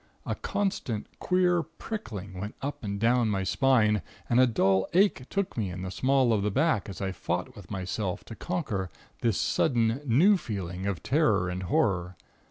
[0.25, 5.55] A constant, queer prickling went up and down my spine, and a dull ache took
[5.55, 8.89] me in the small of the back, as I fought with myself to conquer
[9.21, 12.15] this sudden new feeling of terror and horror.